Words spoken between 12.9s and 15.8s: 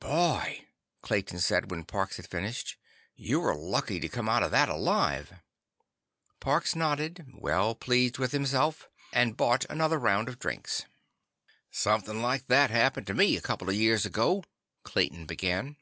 to me a couple of years ago," Clayton began.